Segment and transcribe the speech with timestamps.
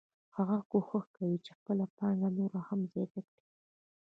[0.35, 3.45] هغه کوښښ کوي چې خپله پانګه نوره هم زیاته کړي